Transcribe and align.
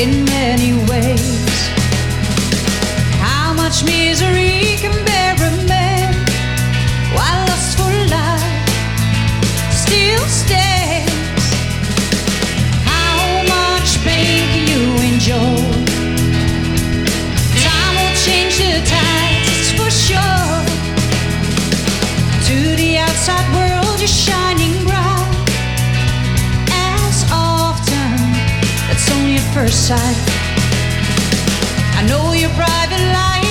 in 0.00 0.24
many 0.24 0.72
ways. 0.88 1.68
How 3.20 3.52
much 3.52 3.84
misery. 3.84 4.39
first 29.60 29.88
sight. 29.88 30.16
I 31.98 32.02
know 32.08 32.32
your 32.32 32.48
private 32.50 33.04
life. 33.12 33.49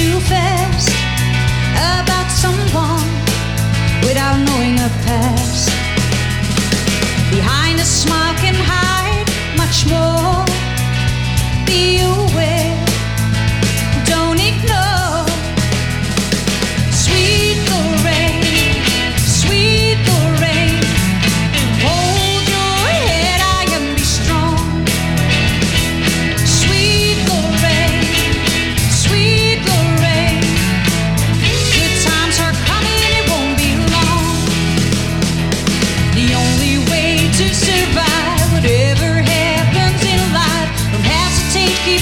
too 0.00 0.18
fast 0.20 0.88
about 1.76 2.19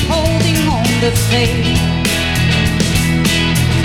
holding 0.06 0.59
on 0.69 0.86
to 1.03 1.10
faith. 1.32 1.64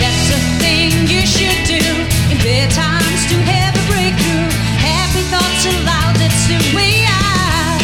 That's 0.01 0.25
the 0.29 0.41
thing 0.61 0.91
you 1.07 1.25
should 1.25 1.61
do 1.65 1.83
in 2.31 2.37
bad 2.43 2.69
times 2.71 3.21
to 3.31 3.37
have 3.49 3.73
a 3.73 3.83
breakthrough. 3.89 4.49
Happy 4.77 5.23
thoughts 5.31 5.65
aloud, 5.65 6.15
that's 6.21 6.43
the 6.51 6.59
way 6.75 7.05
out. 7.07 7.81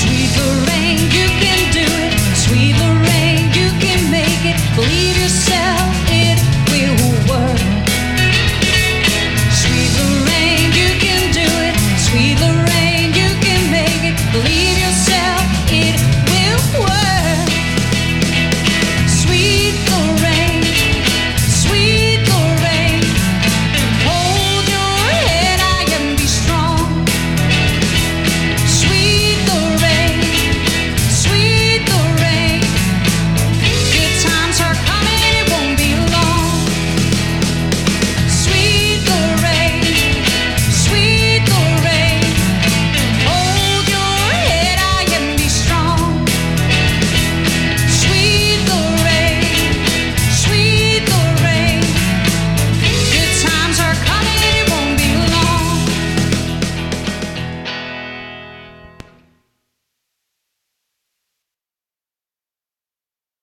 Sweet 0.00 0.30
the 0.36 0.48
rain, 0.68 0.98
you 1.16 1.26
can 1.40 1.60
do 1.72 1.86
it. 2.04 2.12
Sweet 2.36 2.74
the 2.76 2.92
rain, 3.08 3.48
you 3.54 3.68
can 3.78 4.00
make 4.10 4.42
it. 4.44 4.56
Believe 4.74 5.16
yourself, 5.16 5.94
it 6.10 6.38
will 6.70 6.98
work. 7.30 7.69